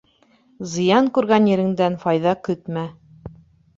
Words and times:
Зыян 0.71 1.11
күргән 1.19 1.47
ереңдән 1.51 1.99
файҙа 2.07 2.33
көтмә. 2.49 2.87